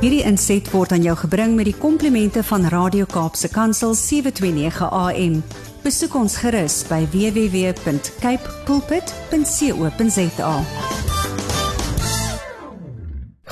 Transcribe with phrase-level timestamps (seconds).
[0.00, 5.34] Hierdie inset word aan jou gebring met die komplimente van Radio Kaapse Kansel 729 AM.
[5.84, 10.54] Besoek ons gerus by www.cape pulpit.co.za.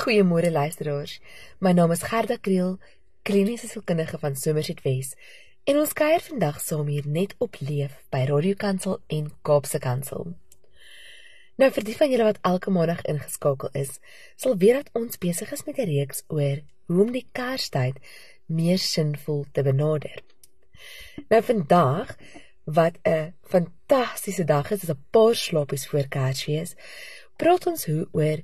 [0.01, 1.19] Goeiemôre luisteraars.
[1.61, 2.79] My naam is Gerda Kriel,
[3.21, 5.13] kliniese sielkundige van Somerset Wes.
[5.69, 10.33] En ons kuier vandag saam hier net op leef by Radio Kansel en Kaapse Kansel.
[11.59, 13.97] Nou vir die van julle wat elke maandag ingeskakel is,
[14.39, 17.97] sal weet dat ons besig is met 'n reeks oor hoe om die Kerstyd
[18.45, 20.23] meer sinvol te benader.
[21.29, 22.15] Nou vandag
[22.63, 26.75] wat 'n fantastiese dag is, is 'n paar slaapies voor Kersfees,
[27.35, 28.39] praat ons hoe oor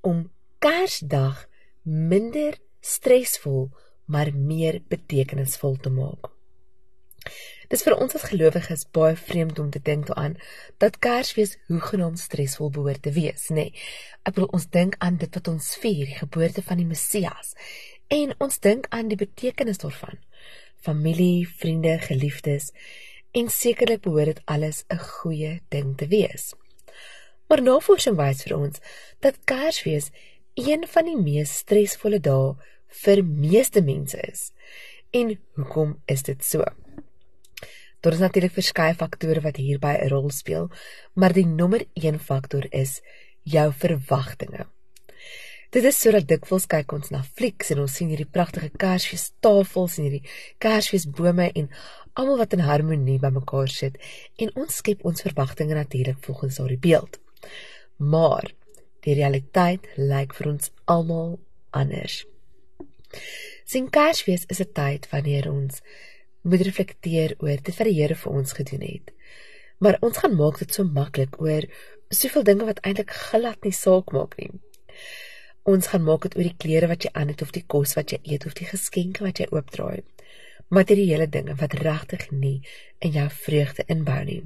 [0.00, 1.48] om Kersdag
[1.82, 3.70] minder stresvol
[4.04, 6.30] maar meer betekenisvol te maak.
[7.72, 10.34] Dis vir ons as gelowiges baie vreemd om te dink daaraan
[10.82, 13.70] dat Kersfees hoegenaamd stresvol behoort te wees, nê.
[13.70, 13.84] Nee,
[14.28, 17.54] ek bedoel ons dink aan dit wat ons vier, die geboorte van die Messias,
[18.12, 20.20] en ons dink aan die betekenis daarvan.
[20.84, 22.74] Familie, vriende, geliefdes,
[23.32, 26.52] en sekerlik behoort dit alles 'n goeie ding te wees.
[27.48, 28.84] Maar navorsing wys vir ons
[29.20, 30.10] dat Kersfees
[30.60, 32.54] een van die mees stresvolle dae
[33.00, 34.52] vir meeste mense is.
[35.10, 36.64] En hoekom is dit so?
[38.02, 40.70] Daar is natuurlik verskeie faktore wat hierby 'n rol speel,
[41.14, 43.00] maar die nommer 1 faktor is
[43.42, 44.66] jou verwagtinge.
[45.70, 50.04] Dit is sodat dikwels kyk ons na flieks en ons sien hierdie pragtige Kersfeestafels en
[50.04, 51.70] hierdie Kersfeesbome en
[52.12, 53.96] almal wat in harmonie bymekaar sit
[54.36, 57.20] en ons skep ons verwagtinge natuurlik volgens daardie beeld.
[57.96, 58.50] Maar
[59.00, 61.38] die realiteit lyk vir ons almal
[61.70, 62.26] anders.
[63.64, 65.80] Sien Kersfees is 'n tyd wanneer ons
[66.42, 69.12] moet reflekteer oor dit wat die Here vir ons gedoen het.
[69.82, 71.66] Maar ons gaan maak dit so maklik oor
[72.12, 74.50] soveel dinge wat eintlik glad nie saak maak nie.
[75.68, 78.12] Ons gaan maak dit oor die klere wat jy aan het of die kos wat
[78.14, 80.02] jy eet of die geskenke wat jy oopdraai.
[80.72, 82.58] Materiële dinge wat regtig nie
[83.00, 84.42] in jou vreugde inbou nie.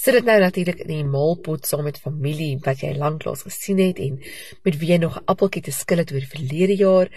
[0.00, 4.00] Sit dit nou natuurlik in die maalpot saam met familie wat jy lanklaas gesien het
[4.00, 4.16] en
[4.64, 7.08] met wie jy nog 'n appeltjie te skil het oor verlede jaar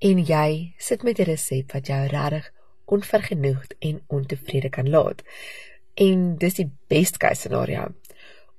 [0.00, 2.52] en jy sit met 'n resep wat jou regtig
[2.96, 5.24] onvergenoegd en ontevrede kan laat.
[5.94, 7.88] En dis die best case scenario.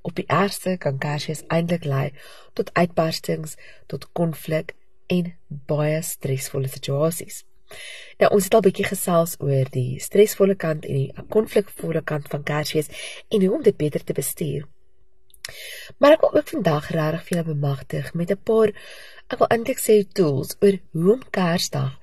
[0.01, 2.11] Op die ergste kan Kersfees eintlik lei
[2.53, 3.55] tot uitbarstings,
[3.87, 4.75] tot konflik
[5.07, 7.43] en baie stresvolle situasies.
[8.19, 12.43] Nou ons het al bietjie gesels oor die stresvolle kant en die konflikvolle kant van
[12.49, 12.91] Kersfees
[13.29, 14.67] en hoe om dit beter te bestuur.
[15.99, 18.75] Maar ek wil ook vandag regtig vir julle bemagtig met 'n paar
[19.31, 21.97] ek wil eintlik sê tools oor hoe om Kersdag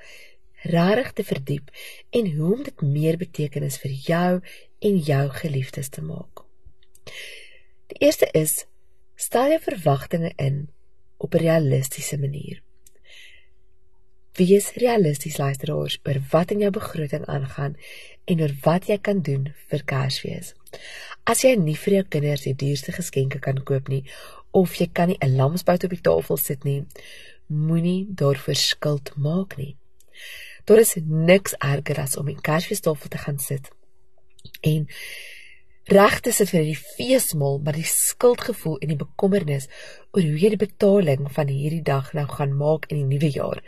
[0.62, 1.71] regtig te verdiep
[2.10, 4.41] en hoe om dit meer betekenis vir jou
[4.78, 6.44] en jou geliefdes te maak.
[7.91, 8.66] Die eerste is
[9.16, 10.69] stel jou verwagtinge in
[11.19, 12.62] op 'n realistiese manier.
[14.32, 17.76] Wees realisties luisteraars oor wat in jou begroting aangaan
[18.25, 20.54] en oor wat jy kan doen vir Kersfees.
[21.25, 24.04] As jy nie vir jou kinders die duurste geskenke kan koop nie
[24.50, 26.87] of jy kan nie 'n lamsbout op die tafel sit nie,
[27.47, 29.76] moenie daarvoor skuld maak nie.
[30.70, 33.72] Daar is niks erger as om in Kersfeestafel te gaan sit
[34.60, 34.84] en
[35.91, 39.66] reg te sit vir die feesmaal, maar die skuldgevoel en die bekommernis
[40.14, 43.64] oor hoe jy die betaling van hierdie dag nou gaan maak in die nuwe jaar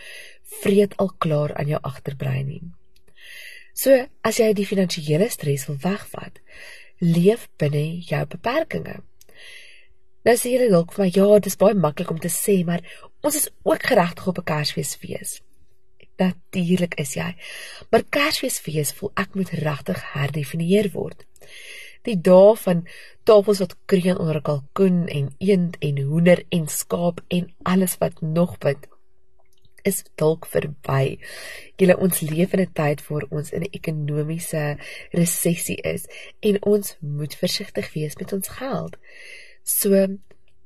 [0.63, 2.63] vreet al klaar aan jou agterbrein nie.
[3.75, 6.39] So, as jy die finansiële stres wil wegvat,
[7.03, 9.03] leef binne jou beperkings.
[10.23, 12.87] Nou sê jy dalk vir my, ja, dit is baie maklik om te sê, maar
[13.27, 15.41] ons is ook geregtig op 'n Kersfeesfees
[16.17, 17.35] natuurlik is jy.
[17.91, 21.27] Maar Kersfeesfees voel ek moet regtig herdefinieer word.
[22.03, 22.87] Die dae van
[23.29, 28.21] tafels wat kreun onder 'n kalkoen en eend en hoender en skaap en alles wat
[28.21, 28.89] nog bid
[29.83, 31.19] is dalk verby.
[31.77, 34.79] Julle ons leef in 'n tyd waar ons in 'n ekonomiese
[35.11, 36.07] resessie is
[36.41, 38.97] en ons moet versigtig wees met ons geld.
[39.63, 40.07] So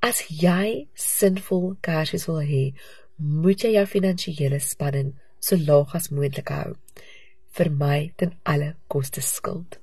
[0.00, 2.74] as jy sinvol Kersfees wil hê,
[3.16, 5.14] moet jy jou finansiële spanning
[5.46, 6.74] so laag as moontlik hou.
[7.56, 9.78] Vermy ten alle koste skuld.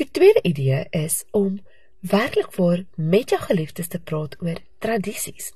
[0.00, 1.60] Die tweede idee is om
[2.00, 5.50] werklik voor met jou geliefdes te praat oor tradisies.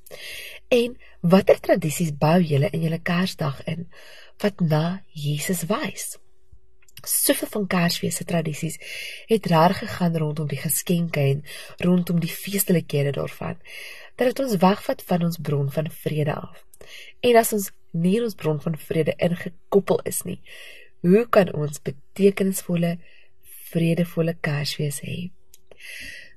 [0.68, 3.88] En watter tradisies bou julle in julle Kersdag in
[4.42, 6.16] wat na Jesus wys?
[7.04, 8.78] Soveel van Kersfees se tradisies
[9.28, 11.44] het reg gegaan rondom die geskenke en
[11.84, 13.60] rondom die feestelikhede daarvan
[14.16, 16.64] dit ons wegvat van ons bron van vrede af.
[17.20, 20.40] En as ons nie ons bron van vrede ingekoppel is nie,
[21.06, 22.96] hoe kan ons betekenisvolle,
[23.70, 25.30] vredevolle Kersfees hê?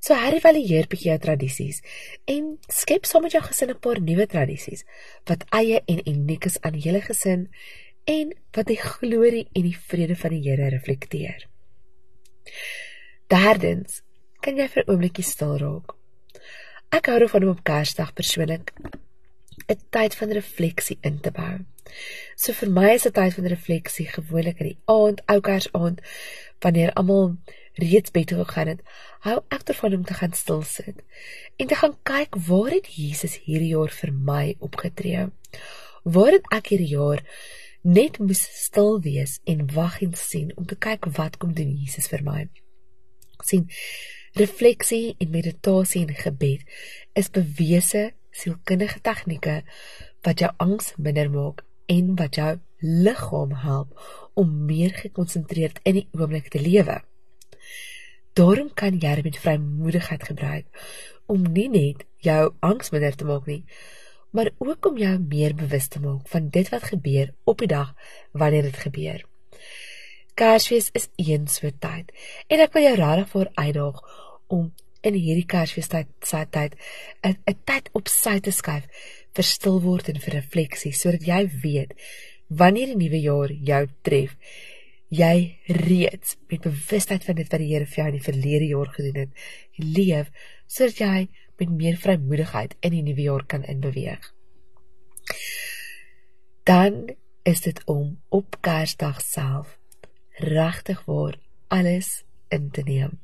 [0.04, 1.82] So herëvalueer bietjie jou tradisies
[2.30, 4.86] en skep saam met jou gesin 'n paar nuwe tradisies
[5.26, 7.50] wat eie en uniek is aan julle gesin
[8.06, 11.48] en wat die glorie en die vrede van die Here reflekteer.
[13.28, 14.02] Derdens,
[14.42, 15.96] kan jy vir 'n oombliekie stil raak.
[16.92, 18.72] Ek hou daarvan om op Kersdag persoonlik
[19.68, 21.66] 'n tyd van refleksie in te bou.
[22.36, 26.02] So vir my is 'n tyd van refleksie gewoonlik in die aand, ou Kersaand,
[26.60, 27.38] wanneer almal
[27.74, 28.82] reeds bed toe gegaan het,
[29.20, 31.04] hou ek daarvan om te gaan stil sit
[31.56, 35.30] en te gaan kyk waar het Jesus hierdie jaar vir my opgetree.
[36.04, 37.24] Waar het ek hierdie jaar
[37.82, 42.08] net moes stil wees en wag en sien om te kyk wat kom doen Jesus
[42.08, 42.50] vir my.
[43.44, 43.70] sien
[44.34, 46.64] refleksie en meditasie en gebed
[47.14, 49.62] is bewese sielkundige tegnieke
[50.26, 56.08] wat jou angs minder maak en wat jou liggaam help om meer gekonsentreerd in die
[56.14, 57.00] oomblik te lewe.
[58.38, 60.84] Daarom kan jy met vrymoedigheid gebruik
[61.26, 63.64] om nie net jou angs minder te maak nie,
[64.32, 67.96] maar ook om jou meer bewus te maak van dit wat gebeur op die dag
[68.32, 69.24] wanneer dit gebeur.
[70.38, 72.14] Kersfees is een so tyd
[72.48, 74.04] en ek wil jou regtig voor uitdaag
[74.54, 74.70] om
[75.08, 76.76] in hierdie Kersfeestyd sy tyd
[77.24, 78.88] 'n 'n tyd op sy te skuif
[79.36, 81.94] vir stil word en vir refleksie sodat jy weet
[82.50, 84.36] wanneer die nuwe jaar jou tref
[85.10, 88.92] jy reeds met bewustheid van dit wat die Here vir jou in die verlede jaar
[88.96, 89.32] gedoen het
[89.98, 90.32] leef
[90.68, 91.28] sodat jy
[91.60, 94.22] met meer vrymoedigheid in die nuwe jaar kan inbeweeg.
[96.68, 97.08] Dan
[97.44, 99.80] is dit om op Kersdag self
[100.38, 103.18] regtig waar alles in te neem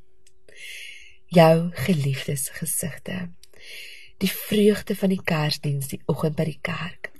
[1.34, 3.30] jou geliefdes gesigte.
[4.18, 7.12] Die vreugde van die Kersdiens die oggend by die kerk.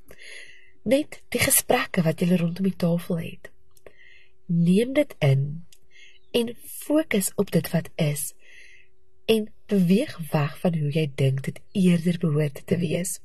[0.84, 3.50] Net die gesprekke wat julle rondom die tafel het.
[4.46, 5.66] Neem dit in
[6.34, 6.56] en
[6.86, 8.34] fokus op dit wat is
[9.26, 13.20] en beweeg weg van hoe jy dink dit eerder behoort te wees.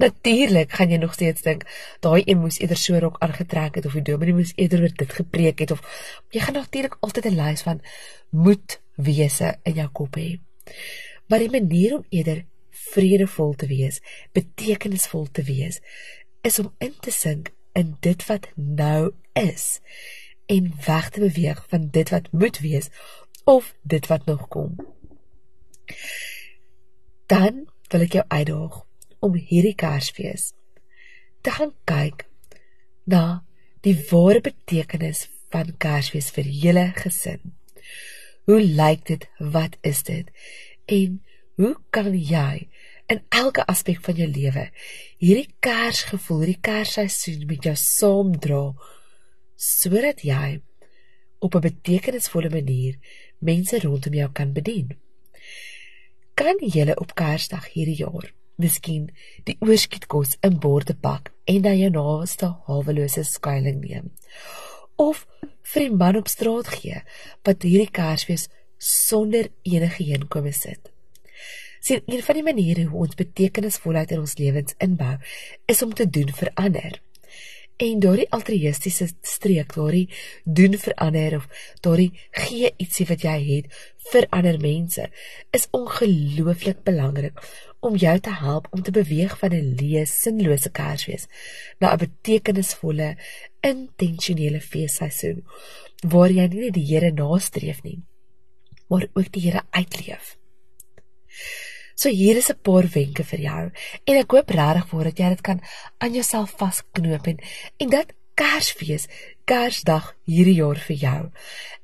[0.00, 1.66] Natuurlik gaan jy nog steeds dink
[2.00, 5.12] daai een moes eerder so rok aangetrek het of die dominee moes eerder oor dit
[5.12, 5.82] gepreek het of
[6.32, 7.82] jy gaan natuurlik altyd 'n lys van
[8.30, 10.40] moet wese in jou kop hê.
[11.28, 12.44] Maar die manier om eerder
[12.92, 14.00] vredevol te wees,
[14.32, 15.80] betekenisvol te wees,
[16.42, 19.80] is om in te sink in dit wat nou is
[20.52, 22.90] en weg te beweeg van dit wat moet wees
[23.44, 24.76] of dit wat nog kom.
[27.26, 28.82] Dan wil ek jou uitdaag
[29.22, 30.50] om hierdie Kersfees
[31.42, 32.26] te gaan kyk
[33.04, 33.42] na
[33.86, 37.54] die ware betekenis van Kersfees vir julle gesin.
[38.44, 39.28] Hoe lyk dit?
[39.38, 40.30] Wat is dit?
[40.84, 41.22] En
[41.54, 42.68] hoe kan jy
[43.06, 44.64] in elke aspek van jou lewe
[45.22, 48.64] hierdie Kersgevoel, hierdie Kersseisoen met jou saamdra
[49.62, 50.60] sodat jy
[51.38, 52.98] op 'n betekenisvolle manier
[53.38, 54.96] mense rondom jou kan bedien?
[56.34, 59.10] Kan jy op Kersdag hierdie jaar miskien
[59.44, 64.10] die oorskietkos in borde pak en na jou naaste hawelose skuilings neem?
[64.96, 65.26] of
[65.62, 67.02] vir die man op straat gee
[67.46, 68.48] wat hierdie Kersfees
[68.82, 70.90] sonder enige heenkome sit.
[71.82, 75.16] Sien, een van die maniere hoe ons betekenisvolheid in ons lewens inbou,
[75.66, 77.00] is om te doen vir ander.
[77.82, 80.08] En daardie altruïstiese streek, daardie
[80.58, 81.48] doen vir ander of
[81.84, 82.12] daardie
[82.44, 83.80] gee ietsie wat jy het
[84.12, 85.08] vir ander mense,
[85.56, 87.42] is ongelooflik belangrik
[87.82, 91.26] om jou te help om te beweeg van 'n leë sinlose Kersfees
[91.80, 93.16] na 'n betekenisvolle
[93.60, 95.44] intentionele feesseisoen
[96.02, 98.02] waar jy nie net die Here nastreef nie
[98.92, 100.36] maar ook die Here uitleef.
[102.02, 103.62] So hier is 'n paar wenke vir jou
[104.10, 105.60] en ek hoop regtig voordat jy dit kan
[106.02, 107.38] aan jouself vasknoop en
[107.78, 109.06] en dat Kersfees,
[109.44, 111.30] Kersdag hierdie jaar vir jou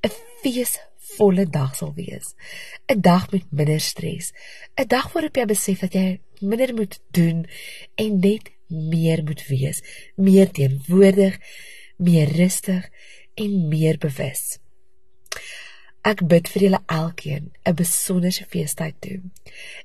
[0.03, 0.11] 'n
[0.43, 0.73] fees
[1.15, 2.35] volle dag sal wees.
[2.89, 4.33] 'n Dag met minder stres.
[4.77, 7.47] 'n Dag waarop jy besef dat jy minder moet doen
[7.95, 9.83] en net meer moet wees,
[10.17, 11.39] meer teenwoordig,
[11.97, 12.91] meer rustig
[13.37, 14.59] en meer bewus.
[16.03, 19.21] Ek bid vir julle elkeen 'n besonderse feestyd toe.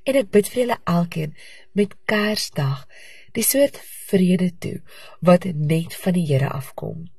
[0.03, 1.35] En ek bid vir julle elkeen
[1.71, 2.87] met Kersdag
[3.31, 3.77] die soort
[4.07, 4.81] vrede toe
[5.21, 7.09] wat net van die Here afkom.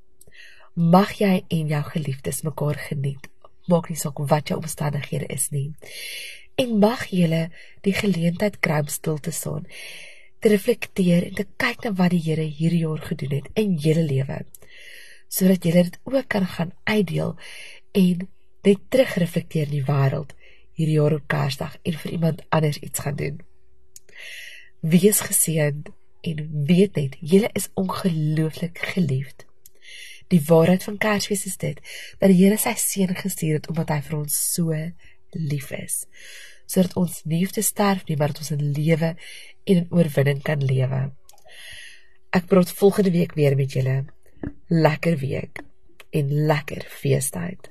[0.75, 3.29] Mag jy en jou geliefdes mekaar geniet
[3.71, 5.73] maak nie saak wat jou omstandighede is nie.
[6.61, 7.49] En mag julle
[7.87, 9.67] die geleentheid kry om stil te staan,
[10.41, 14.05] te reflekteer en te kyk na wat die Here hierdie jaar gedoen het in julle
[14.07, 14.43] lewe,
[15.29, 17.35] sodat julle dit ook kan gaan uitdeel
[17.97, 18.29] en
[18.65, 20.35] net terugreflekteer in die wêreld
[20.75, 23.41] hierdie jaar op Kersdag en vir iemand anders iets gaan doen.
[24.81, 25.91] Wees geseënd
[26.25, 29.47] en weet net, julle is ongelooflik geliefd.
[30.33, 31.81] Die waarheid van Kersfees is dit
[32.19, 34.79] dat die Here sy seun gestuur het omdat hy vir ons so
[35.35, 36.05] lief is,
[36.67, 40.43] sodat ons nie hoef te sterf nie, maar dat ons in lewe en in oorwinning
[40.47, 41.05] kan lewe.
[42.35, 44.01] Ek praat volgende week weer met julle.
[44.69, 45.63] Lekker week
[46.15, 47.71] en lekker feestyd.